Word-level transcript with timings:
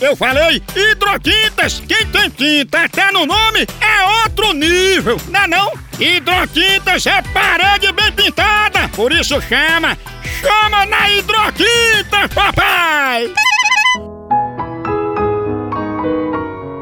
Eu 0.00 0.14
falei 0.14 0.62
hidrotintas. 0.76 1.82
Quem 1.86 2.06
tem 2.06 2.30
tinta 2.30 2.84
até 2.84 3.10
no 3.10 3.26
nome 3.26 3.66
é 3.80 4.22
outro 4.24 4.52
nível, 4.52 5.16
não 5.28 5.40
é 5.40 5.46
não? 5.48 5.72
Hidrotintas 5.98 7.04
é 7.06 7.20
parede 7.34 7.92
bem 7.92 8.12
pintada, 8.12 8.88
por 8.94 9.12
isso 9.12 9.40
chama, 9.42 9.98
chama 10.40 10.86
na 10.86 11.10
hidrotinta, 11.10 12.28
papai! 12.32 13.32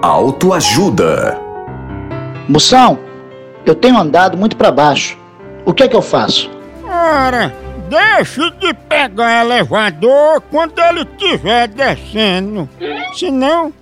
Autoajuda. 0.03 1.41
Moção, 2.49 2.99
eu 3.65 3.75
tenho 3.75 3.99
andado 3.99 4.37
muito 4.37 4.57
para 4.57 4.71
baixo. 4.71 5.17
O 5.65 5.73
que 5.73 5.85
é 5.85 5.89
que 5.89 5.97
eu 5.97 6.03
faço? 6.03 6.51
Ora, 6.85 7.53
deixe 7.89 8.51
de 8.53 8.75
pegar 8.75 9.45
elevador 9.45 10.41
quando 10.51 10.79
ele 10.79 11.03
estiver 11.03 11.69
descendo. 11.69 12.69
Senão, 13.15 13.73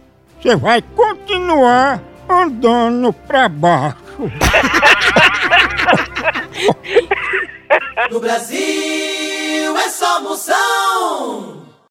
você 0.40 0.56
vai 0.56 0.82
continuar 0.82 2.00
andando 2.28 3.12
pra 3.12 3.48
baixo. 3.48 3.96
No 8.10 8.20
Brasil 8.20 9.76
é 9.76 9.88
só 9.88 10.20
moção. 10.20 11.63